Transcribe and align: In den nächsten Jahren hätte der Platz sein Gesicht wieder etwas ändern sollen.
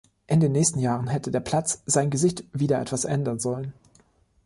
In 0.25 0.39
den 0.39 0.53
nächsten 0.53 0.79
Jahren 0.79 1.09
hätte 1.09 1.29
der 1.29 1.41
Platz 1.41 1.83
sein 1.85 2.09
Gesicht 2.09 2.43
wieder 2.53 2.81
etwas 2.81 3.05
ändern 3.05 3.37
sollen. 3.37 3.71